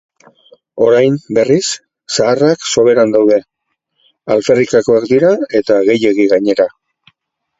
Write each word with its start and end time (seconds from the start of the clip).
Orain, 0.85 1.17
berriz, 1.37 1.65
zaharrak 2.15 2.65
soberan 2.73 3.13
daude, 3.15 3.37
alferrikakoak 4.37 5.05
dira 5.13 5.31
eta 5.63 5.77
gehiegi 5.91 6.25
gainera. 6.33 6.67